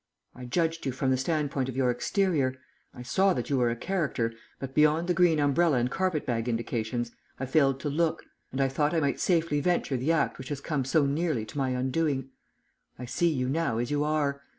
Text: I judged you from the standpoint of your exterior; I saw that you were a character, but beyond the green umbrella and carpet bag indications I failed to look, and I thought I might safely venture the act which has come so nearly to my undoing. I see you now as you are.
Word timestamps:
I 0.33 0.45
judged 0.45 0.87
you 0.87 0.91
from 0.93 1.11
the 1.11 1.15
standpoint 1.17 1.69
of 1.69 1.77
your 1.77 1.91
exterior; 1.91 2.57
I 2.91 3.03
saw 3.03 3.33
that 3.35 3.51
you 3.51 3.57
were 3.59 3.69
a 3.69 3.75
character, 3.75 4.33
but 4.59 4.73
beyond 4.73 5.07
the 5.07 5.13
green 5.13 5.39
umbrella 5.39 5.77
and 5.77 5.91
carpet 5.91 6.25
bag 6.25 6.49
indications 6.49 7.11
I 7.39 7.45
failed 7.45 7.79
to 7.81 7.87
look, 7.91 8.23
and 8.51 8.59
I 8.61 8.67
thought 8.67 8.95
I 8.95 8.99
might 8.99 9.19
safely 9.19 9.59
venture 9.61 9.97
the 9.97 10.11
act 10.11 10.39
which 10.39 10.49
has 10.49 10.59
come 10.59 10.85
so 10.85 11.05
nearly 11.05 11.45
to 11.45 11.57
my 11.59 11.69
undoing. 11.69 12.31
I 12.97 13.05
see 13.05 13.29
you 13.31 13.47
now 13.47 13.77
as 13.77 13.91
you 13.91 14.03
are. 14.03 14.41